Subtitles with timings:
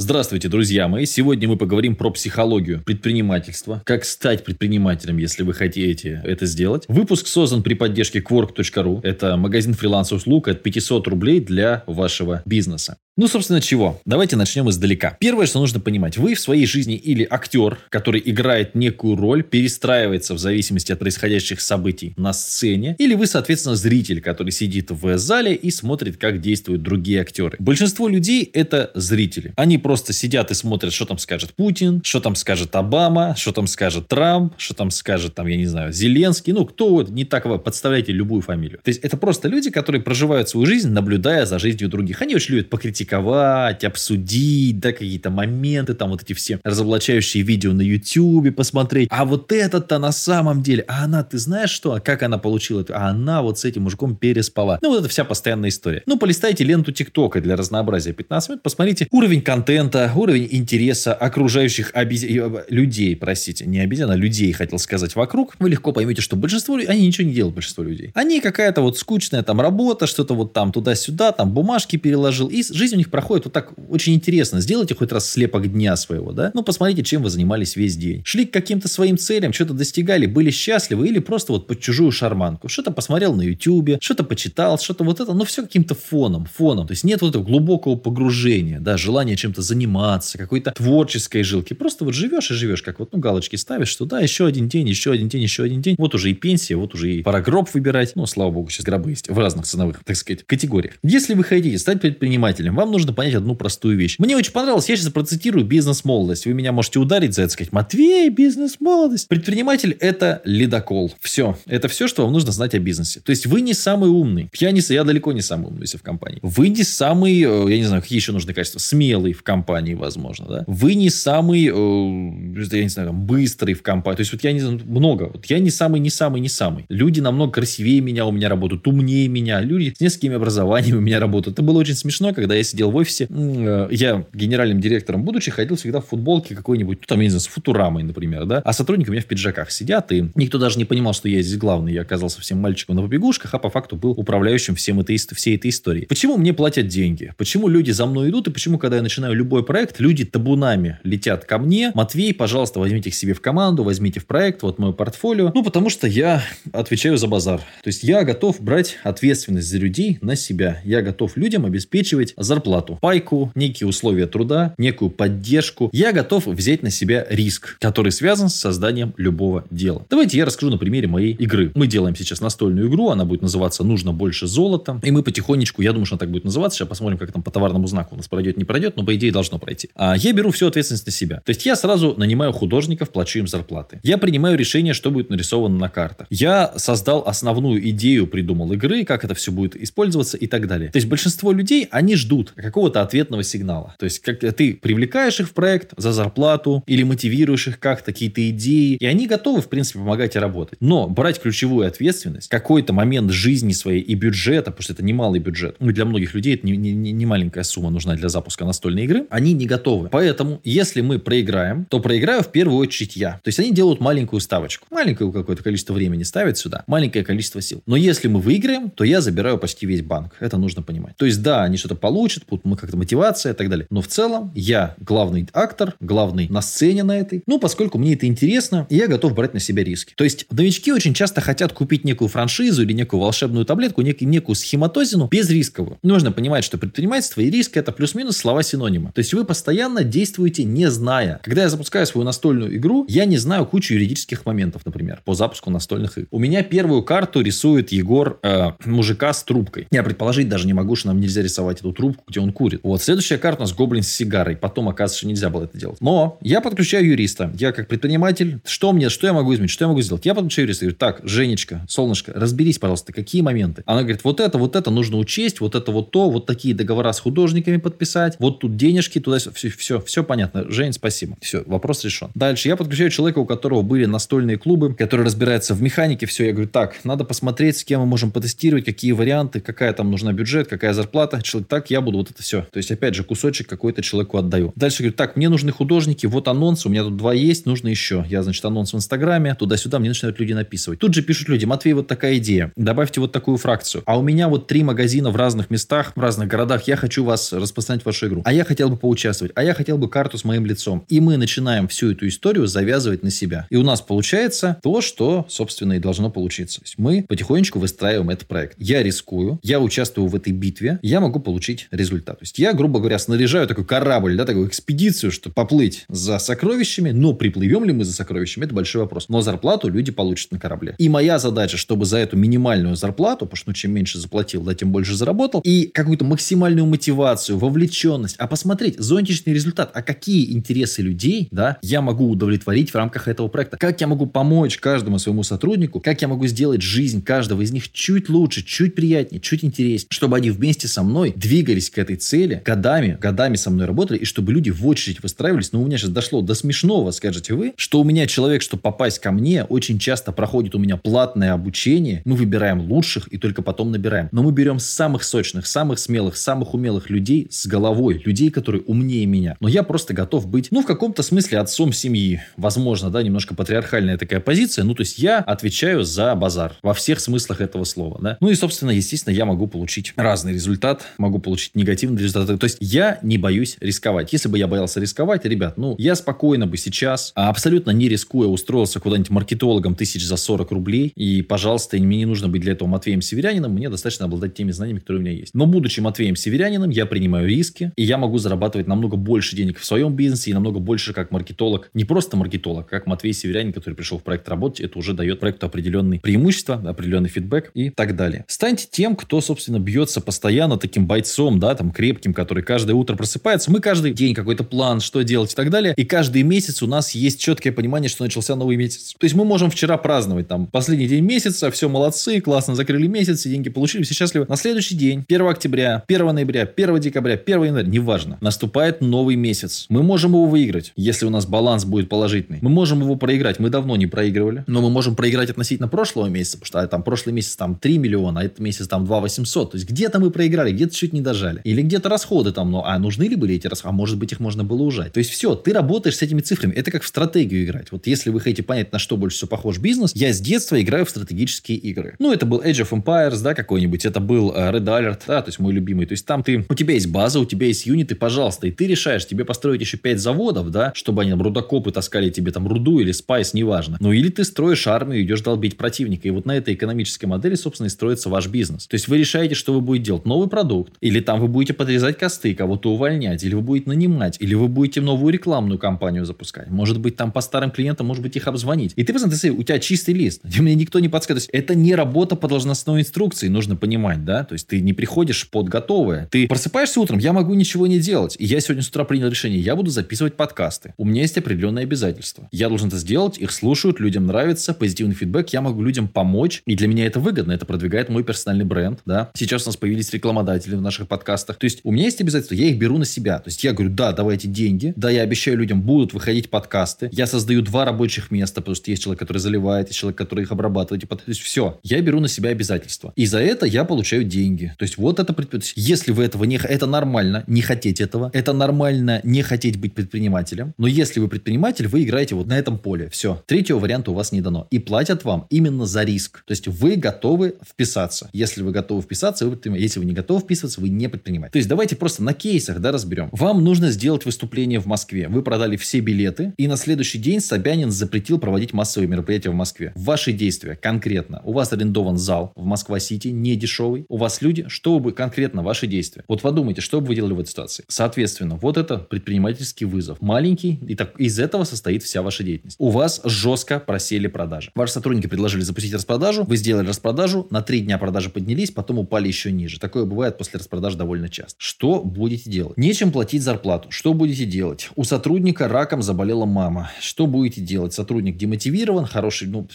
[0.00, 1.06] Здравствуйте, друзья мои!
[1.06, 6.84] Сегодня мы поговорим про психологию предпринимательства, как стать предпринимателем, если вы хотите это сделать.
[6.86, 9.00] Выпуск создан при поддержке Quark.ru.
[9.02, 12.98] Это магазин фриланс услуг от 500 рублей для вашего бизнеса.
[13.18, 14.00] Ну, собственно, чего?
[14.04, 15.16] Давайте начнем издалека.
[15.18, 16.16] Первое, что нужно понимать.
[16.16, 21.60] Вы в своей жизни или актер, который играет некую роль, перестраивается в зависимости от происходящих
[21.60, 26.84] событий на сцене, или вы, соответственно, зритель, который сидит в зале и смотрит, как действуют
[26.84, 27.56] другие актеры.
[27.58, 29.52] Большинство людей это зрители.
[29.56, 33.66] Они просто сидят и смотрят, что там скажет Путин, что там скажет Обама, что там
[33.66, 36.52] скажет Трамп, что там скажет, там, я не знаю, Зеленский.
[36.52, 38.78] Ну, кто вот, не так вы подставляете любую фамилию.
[38.80, 42.22] То есть, это просто люди, которые проживают свою жизнь, наблюдая за жизнью других.
[42.22, 47.72] Они очень любят покритиковать покритиковать, обсудить, да, какие-то моменты, там вот эти все разоблачающие видео
[47.72, 49.08] на YouTube посмотреть.
[49.10, 52.80] А вот этот-то на самом деле, а она, ты знаешь что, а как она получила
[52.80, 52.96] это?
[52.96, 54.78] А она вот с этим мужиком переспала.
[54.82, 56.02] Ну, вот это вся постоянная история.
[56.06, 62.24] Ну, полистайте ленту ТикТока для разнообразия 15 минут, посмотрите уровень контента, уровень интереса окружающих обез...
[62.24, 65.54] Э, людей, простите, не обезьян, а людей, хотел сказать, вокруг.
[65.58, 68.10] Вы легко поймете, что большинство, они ничего не делают, большинство людей.
[68.14, 72.97] Они какая-то вот скучная там работа, что-то вот там туда-сюда, там бумажки переложил, и жизнь
[72.98, 74.60] них проходит вот так очень интересно.
[74.60, 76.50] Сделайте хоть раз слепок дня своего, да?
[76.54, 78.22] Ну, посмотрите, чем вы занимались весь день.
[78.24, 82.68] Шли к каким-то своим целям, что-то достигали, были счастливы или просто вот под чужую шарманку.
[82.68, 86.86] Что-то посмотрел на YouTube, что-то почитал, что-то вот это, но все каким-то фоном, фоном.
[86.86, 91.74] То есть нет вот этого глубокого погружения, да, желания чем-то заниматься, какой-то творческой жилки.
[91.74, 94.88] Просто вот живешь и живешь, как вот, ну, галочки ставишь, что да, еще один день,
[94.88, 95.96] еще один день, еще один день.
[95.98, 98.12] Вот уже и пенсия, вот уже и пора гроб выбирать.
[98.14, 100.94] Ну, слава богу, сейчас гробы есть в разных ценовых, так сказать, категориях.
[101.02, 104.16] Если вы хотите стать предпринимателем, вам нужно понять одну простую вещь.
[104.18, 106.46] Мне очень понравилось, я сейчас процитирую бизнес-молодость.
[106.46, 109.28] Вы меня можете ударить за это, сказать, Матвей, бизнес-молодость.
[109.28, 111.12] Предприниматель– это ледокол.
[111.20, 111.58] Все.
[111.66, 113.20] Это все, что вам нужно знать о бизнесе.
[113.20, 114.48] То есть, вы не самый умный.
[114.58, 116.38] Я, не, я далеко не самый умный, если в компании.
[116.42, 120.46] Вы не самый, э, я не знаю, какие еще нужны качества, смелый в компании, возможно,
[120.48, 120.64] да.
[120.66, 124.16] Вы не самый, э, я не знаю, быстрый в компании.
[124.16, 125.30] То есть, вот я не знаю, много.
[125.32, 126.84] Вот я не самый, не самый, не самый.
[126.88, 129.60] Люди намного красивее меня у меня работают, умнее меня.
[129.60, 131.58] Люди с несколькими образованиями у меня работают.
[131.58, 133.26] Это было очень смешно, когда я сидел в офисе.
[133.30, 137.40] Э, я генеральным директором будучи ходил всегда в футболке какой-нибудь, ну, там, я не знаю,
[137.40, 140.84] с футурамой, например, да, а сотрудники у меня в пиджаках сидят, и никто даже не
[140.84, 141.92] понимал, что я здесь главный.
[141.92, 145.70] Я оказался всем мальчиком на побегушках, а по факту был управляющим всем этой, всей этой
[145.70, 146.06] историей.
[146.06, 147.34] Почему мне платят деньги?
[147.36, 151.44] Почему люди за мной идут, и почему, когда я начинаю любой проект, люди табунами летят
[151.44, 155.52] ко мне, Матвей, пожалуйста, возьмите их себе в команду, возьмите в проект, вот мое портфолио.
[155.54, 156.42] Ну, потому что я
[156.72, 157.60] отвечаю за базар.
[157.82, 160.80] То есть, я готов брать ответственность за людей на себя.
[160.84, 162.57] Я готов людям обеспечивать зарплату
[163.00, 165.90] пайку, некие условия труда, некую поддержку.
[165.92, 170.04] Я готов взять на себя риск, который связан с созданием любого дела.
[170.10, 171.72] Давайте я расскажу на примере моей игры.
[171.74, 175.00] Мы делаем сейчас настольную игру, она будет называться «Нужно больше золота».
[175.02, 177.50] И мы потихонечку, я думаю, что она так будет называться, сейчас посмотрим, как там по
[177.50, 179.90] товарному знаку у нас пройдет, не пройдет, но по идее должно пройти.
[179.94, 181.36] А я беру всю ответственность на себя.
[181.44, 184.00] То есть я сразу нанимаю художников, плачу им зарплаты.
[184.02, 186.26] Я принимаю решение, что будет нарисовано на картах.
[186.30, 190.90] Я создал основную идею, придумал игры, как это все будет использоваться и так далее.
[190.90, 193.94] То есть большинство людей, они ждут какого-то какого-то ответного сигнала.
[193.98, 198.48] То есть, как ты привлекаешь их в проект за зарплату или мотивируешь их как-то, какие-то
[198.50, 200.78] идеи, и они готовы, в принципе, помогать и работать.
[200.80, 205.76] Но брать ключевую ответственность, какой-то момент жизни своей и бюджета, потому что это немалый бюджет,
[205.80, 209.26] ну, для многих людей это не, не, не маленькая сумма нужна для запуска настольной игры,
[209.30, 210.08] они не готовы.
[210.08, 213.40] Поэтому, если мы проиграем, то проиграю в первую очередь я.
[213.42, 214.86] То есть, они делают маленькую ставочку.
[214.90, 217.82] Маленькое какое-то количество времени ставят сюда, маленькое количество сил.
[217.86, 220.36] Но если мы выиграем, то я забираю почти весь банк.
[220.40, 221.16] Это нужно понимать.
[221.16, 223.86] То есть, да, они что-то получат, мы как-то мотивация и так далее.
[223.90, 227.42] Но в целом я главный актор, главный на сцене на этой.
[227.46, 230.14] Ну, поскольку мне это интересно, я готов брать на себя риски.
[230.16, 234.56] То есть новички очень часто хотят купить некую франшизу или некую волшебную таблетку, нек- некую
[234.56, 235.98] схематозину безрисковую.
[236.02, 239.12] Нужно понимать, что предпринимательство и риск это плюс-минус слова синонима.
[239.12, 241.40] То есть вы постоянно действуете не зная.
[241.42, 245.70] Когда я запускаю свою настольную игру, я не знаю кучу юридических моментов, например, по запуску
[245.70, 246.28] настольных игр.
[246.30, 249.86] У меня первую карту рисует Егор э, мужика с трубкой.
[249.90, 252.80] Я предположить даже не могу, что нам нельзя рисовать эту трубку, где он курит.
[252.82, 254.56] Вот, следующая карта у нас гоблин с сигарой.
[254.56, 256.00] Потом, оказывается, нельзя было это делать.
[256.00, 257.52] Но я подключаю юриста.
[257.58, 260.26] Я как предприниматель, что мне, что я могу изменить, что я могу сделать?
[260.26, 260.84] Я подключаю юриста.
[260.84, 263.82] Говорю, так, Женечка, солнышко, разберись, пожалуйста, какие моменты?
[263.86, 267.12] Она говорит, вот это, вот это нужно учесть, вот это вот то, вот такие договора
[267.12, 270.70] с художниками подписать, вот тут денежки, туда все, все, все понятно.
[270.70, 271.36] Жень, спасибо.
[271.40, 272.28] Все, вопрос решен.
[272.34, 276.46] Дальше я подключаю человека, у которого были настольные клубы, который разбирается в механике, все.
[276.46, 280.32] Я говорю, так, надо посмотреть, с кем мы можем потестировать, какие варианты, какая там нужна
[280.32, 281.42] бюджет, какая зарплата.
[281.42, 282.66] Человек, так, я буду вот это все.
[282.70, 284.72] То есть, опять же, кусочек какой-то человеку отдаю.
[284.76, 288.24] Дальше говорю, так, мне нужны художники, вот анонс, у меня тут два есть, нужно еще.
[288.28, 290.98] Я, значит, анонс в Инстаграме, туда-сюда, мне начинают люди написывать.
[290.98, 294.02] Тут же пишут люди, Матвей, вот такая идея, добавьте вот такую фракцию.
[294.06, 297.52] А у меня вот три магазина в разных местах, в разных городах, я хочу вас
[297.52, 298.42] распространять вашу игру.
[298.44, 301.04] А я хотел бы поучаствовать, а я хотел бы карту с моим лицом.
[301.08, 303.66] И мы начинаем всю эту историю завязывать на себя.
[303.70, 306.80] И у нас получается то, что, собственно, и должно получиться.
[306.80, 308.76] То есть мы потихонечку выстраиваем этот проект.
[308.78, 312.38] Я рискую, я участвую в этой битве, я могу получить результат.
[312.38, 317.10] То есть я, грубо говоря, снаряжаю такой корабль, да, такую экспедицию, чтобы поплыть за сокровищами,
[317.10, 319.28] но приплывем ли мы за сокровищами, это большой вопрос.
[319.28, 320.94] Но зарплату люди получат на корабле.
[320.98, 324.74] И моя задача, чтобы за эту минимальную зарплату, потому что ну, чем меньше заплатил, да,
[324.74, 331.02] тем больше заработал, и какую-то максимальную мотивацию, вовлеченность, а посмотреть зонтичный результат, а какие интересы
[331.02, 335.42] людей, да, я могу удовлетворить в рамках этого проекта, как я могу помочь каждому своему
[335.42, 340.08] сотруднику, как я могу сделать жизнь каждого из них чуть лучше, чуть приятнее, чуть интереснее,
[340.10, 344.24] чтобы они вместе со мной двигались к этой цели, годами, годами со мной работали, и
[344.24, 345.72] чтобы люди в очередь выстраивались.
[345.72, 349.18] Но у меня сейчас дошло до смешного, скажете вы, что у меня человек, чтобы попасть
[349.18, 352.22] ко мне, очень часто проходит у меня платное обучение.
[352.24, 354.28] Мы выбираем лучших и только потом набираем.
[354.32, 359.26] Но мы берем самых сочных, самых смелых, самых умелых людей с головой, людей, которые умнее
[359.26, 359.56] меня.
[359.60, 362.40] Но я просто готов быть, ну, в каком-то смысле отцом семьи.
[362.56, 364.84] Возможно, да, немножко патриархальная такая позиция.
[364.84, 368.36] Ну, то есть я отвечаю за базар во всех смыслах этого слова, да.
[368.40, 372.58] Ну и, собственно, естественно, я могу получить разный результат, могу получить негативный результат.
[372.58, 374.32] То есть я не боюсь рисковать.
[374.32, 378.48] Если бы я боялся рисковать, ребят, ну, я спокойно бы сейчас, а абсолютно не рискуя,
[378.48, 382.88] устроился куда-нибудь маркетологом тысяч за 40 рублей, и, пожалуйста, мне не нужно быть для этого
[382.88, 385.54] Матвеем Северянином, мне достаточно обладать теми знаниями, которые у меня есть.
[385.54, 389.84] Но, будучи Матвеем Северянином, я принимаю риски, и я могу зарабатывать намного больше денег в
[389.84, 393.94] своем бизнесе, и намного больше как маркетолог, не просто маркетолог, а как Матвей Северянин, который
[393.94, 398.44] пришел в проект работать, это уже дает проекту определенные преимущества, определенный фидбэк и так далее.
[398.48, 403.70] Станьте тем, кто, собственно, бьется постоянно таким бойцом, да, там, крепким, который каждое утро просыпается.
[403.70, 405.94] Мы каждый день какой-то план, что делать и так далее.
[405.96, 409.14] И каждый месяц у нас есть четкое понимание, что начался новый месяц.
[409.18, 413.46] То есть мы можем вчера праздновать там последний день месяца, все молодцы, классно закрыли месяц,
[413.46, 414.46] и деньги получили, все счастливы.
[414.48, 419.86] На следующий день, 1 октября, 1 ноября, 1 декабря, 1 января, неважно, наступает новый месяц.
[419.88, 422.58] Мы можем его выиграть, если у нас баланс будет положительный.
[422.62, 423.58] Мы можем его проиграть.
[423.58, 427.02] Мы давно не проигрывали, но мы можем проиграть относительно прошлого месяца, потому что а, там
[427.02, 429.70] прошлый месяц там 3 миллиона, а этот месяц там 2 800.
[429.72, 431.57] То есть где-то мы проиграли, где-то чуть не дожали.
[431.64, 433.90] Или где-то расходы там, ну, а нужны ли были эти расходы?
[433.90, 435.12] А может быть их можно было ужать.
[435.12, 436.74] То есть все, ты работаешь с этими цифрами.
[436.74, 437.90] Это как в стратегию играть.
[437.90, 441.06] Вот если вы хотите понять, на что больше всего похож бизнес, я с детства играю
[441.06, 442.16] в стратегические игры.
[442.18, 445.48] Ну, это был Age of Empires, да, какой-нибудь, это был uh, Red Alert, да, то
[445.48, 446.06] есть мой любимый.
[446.06, 448.86] То есть там ты, у тебя есть база, у тебя есть юниты, пожалуйста, и ты
[448.86, 453.00] решаешь, тебе построить еще 5 заводов, да, чтобы они там рудокопы таскали тебе там руду
[453.00, 453.96] или спайс, неважно.
[454.00, 456.28] Ну, или ты строишь армию идешь долбить противника.
[456.28, 458.86] И вот на этой экономической модели, собственно, и строится ваш бизнес.
[458.86, 462.18] То есть вы решаете, что вы будете делать новый продукт, или там вы будете подрезать
[462.18, 466.68] косты, кого-то увольнять, или вы будете нанимать, или вы будете новую рекламную кампанию запускать.
[466.68, 468.92] Может быть, там по старым клиентам, может быть, их обзвонить.
[468.96, 471.48] И ты посмотри, у тебя чистый лист, мне никто не подсказывает.
[471.52, 474.44] это не работа по должностной инструкции, нужно понимать, да?
[474.44, 476.28] То есть ты не приходишь под готовое.
[476.30, 478.36] Ты просыпаешься утром, я могу ничего не делать.
[478.38, 480.94] И я сегодня с утра принял решение, я буду записывать подкасты.
[480.96, 482.48] У меня есть определенные обязательства.
[482.52, 486.62] Я должен это сделать, их слушают, людям нравится, позитивный фидбэк, я могу людям помочь.
[486.66, 489.30] И для меня это выгодно, это продвигает мой персональный бренд, да?
[489.34, 491.37] Сейчас у нас появились рекламодатели в наших подкастах.
[491.44, 493.38] То есть у меня есть обязательства, я их беру на себя.
[493.38, 497.08] То есть я говорю, да, давайте деньги, да, я обещаю людям, будут выходить подкасты.
[497.12, 500.52] Я создаю два рабочих места, потому что есть человек, который заливает, есть человек, который их
[500.52, 501.02] обрабатывает.
[501.02, 503.12] Типа, то есть все, я беру на себя обязательства.
[503.16, 504.74] И за это я получаю деньги.
[504.78, 505.72] То есть вот это предприятие.
[505.76, 506.56] Если вы этого не...
[506.56, 508.30] Это нормально, не хотеть этого.
[508.32, 510.74] Это нормально не хотеть быть предпринимателем.
[510.78, 513.08] Но если вы предприниматель, вы играете вот на этом поле.
[513.10, 513.42] Все.
[513.46, 514.66] Третьего варианта у вас не дано.
[514.70, 516.42] И платят вам именно за риск.
[516.46, 518.28] То есть вы готовы вписаться.
[518.32, 519.82] Если вы готовы вписаться, вы предприниматель.
[519.82, 521.27] Если вы не готовы вписываться, вы не предприниматель.
[521.50, 523.28] То есть давайте просто на кейсах да, разберем.
[523.32, 525.28] Вам нужно сделать выступление в Москве.
[525.28, 529.92] Вы продали все билеты, и на следующий день Собянин запретил проводить массовые мероприятия в Москве.
[529.94, 531.40] Ваши действия конкретно.
[531.44, 534.06] У вас арендован зал в Москва-Сити, не дешевый.
[534.08, 534.64] У вас люди.
[534.68, 536.24] Что бы конкретно ваши действия?
[536.28, 537.84] Вот подумайте, что бы вы делали в этой ситуации?
[537.88, 540.18] Соответственно, вот это предпринимательский вызов.
[540.20, 542.76] Маленький, и так из этого состоит вся ваша деятельность.
[542.78, 544.70] У вас жестко просели продажи.
[544.74, 549.28] Ваши сотрудники предложили запустить распродажу, вы сделали распродажу, на три дня продажи поднялись, потом упали
[549.28, 549.78] еще ниже.
[549.78, 551.56] Такое бывает после распродаж довольно часто.
[551.58, 552.76] Что будете делать?
[552.76, 553.90] Нечем платить зарплату.
[553.90, 554.90] Что будете делать?
[554.94, 556.90] У сотрудника раком заболела мама.
[557.00, 557.92] Что будете делать?
[557.94, 559.66] Сотрудник демотивирован, хороший, ну,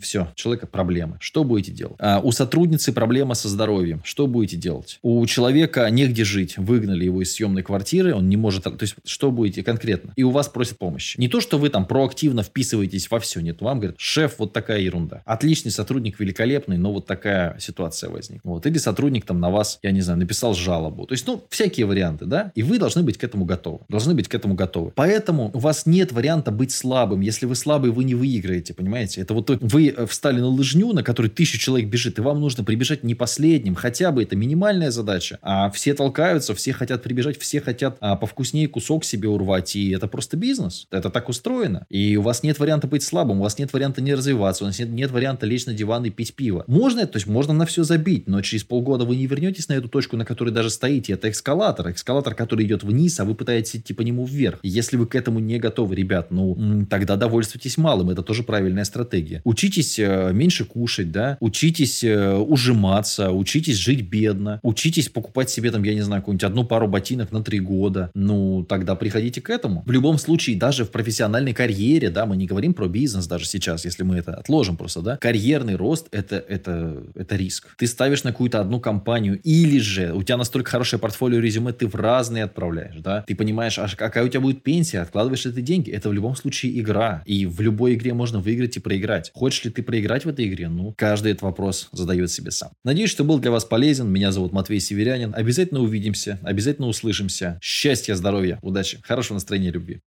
[0.00, 1.16] все, человека проблемы.
[1.20, 1.96] Что будете делать?
[1.98, 4.02] А, у сотрудницы проблема со здоровьем.
[4.04, 4.98] Что будете делать?
[5.02, 6.58] У человека негде жить.
[6.58, 8.64] Выгнали его из съемной квартиры, он не может...
[8.64, 10.12] То есть, что будете конкретно?
[10.16, 11.18] И у вас просят помощи.
[11.18, 13.40] Не то, что вы там проактивно вписываетесь во все.
[13.40, 15.22] Нет, вам говорят, шеф, вот такая ерунда.
[15.24, 18.50] Отличный сотрудник, великолепный, но вот такая ситуация возникла.
[18.50, 18.66] Вот.
[18.66, 21.06] Или сотрудник там на вас, я не знаю, написал жалобу лбу.
[21.06, 22.52] То есть, ну, всякие варианты, да?
[22.54, 23.80] И вы должны быть к этому готовы.
[23.88, 24.92] Должны быть к этому готовы.
[24.94, 27.20] Поэтому у вас нет варианта быть слабым.
[27.20, 29.20] Если вы слабый, вы не выиграете, понимаете?
[29.20, 32.64] Это вот вы э, встали на лыжню, на которой тысячу человек бежит, и вам нужно
[32.64, 33.74] прибежать не последним.
[33.74, 35.38] Хотя бы это минимальная задача.
[35.42, 39.74] А все толкаются, все хотят прибежать, все хотят а, повкуснее кусок себе урвать.
[39.76, 40.86] И это просто бизнес.
[40.90, 41.86] Это так устроено.
[41.88, 44.78] И у вас нет варианта быть слабым, у вас нет варианта не развиваться, у вас
[44.78, 46.64] нет, нет варианта лечь на диван и пить пиво.
[46.66, 49.88] Можно, то есть можно на все забить, но через полгода вы не вернетесь на эту
[49.88, 51.12] точку, на которой даже стоите.
[51.12, 51.92] Это эскалатор.
[51.92, 54.58] Эскалатор, который идет вниз, а вы пытаетесь идти по нему вверх.
[54.64, 58.10] Если вы к этому не готовы, ребят, ну, тогда довольствуйтесь малым.
[58.10, 59.42] Это тоже правильная стратегия.
[59.44, 65.84] Учитесь э, меньше кушать, да, учитесь э, ужиматься, учитесь жить бедно, учитесь покупать себе там,
[65.84, 68.10] я не знаю, какую-нибудь одну пару ботинок на три года.
[68.14, 69.84] Ну, тогда приходите к этому.
[69.86, 73.84] В любом случае, даже в профессиональной карьере, да, мы не говорим про бизнес даже сейчас,
[73.84, 77.68] если мы это отложим просто, да, карьерный рост это, это, это риск.
[77.76, 81.86] Ты ставишь на какую-то одну компанию, или же у тебя настолько хорошее портфолио резюме, ты
[81.86, 85.90] в разные отправляешь, да, ты понимаешь, а какая у тебя будет пенсия, откладываешь эти деньги,
[85.90, 89.30] это в любом случае игра, и в любой игре можно выиграть и проиграть.
[89.34, 90.68] Хочешь ли ты проиграть в этой игре?
[90.68, 92.70] Ну, каждый этот вопрос задает себе сам.
[92.84, 94.08] Надеюсь, что был для вас полезен.
[94.08, 95.34] Меня зовут Матвей Северянин.
[95.34, 97.58] Обязательно увидимся, обязательно услышимся.
[97.62, 100.00] Счастья, здоровья, удачи, хорошего настроения, любви.